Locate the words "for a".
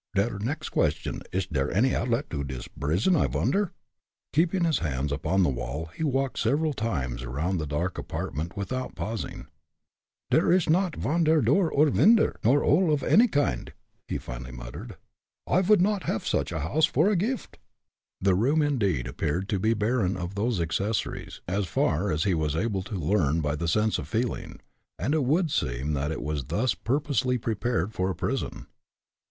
16.87-17.15, 27.93-28.15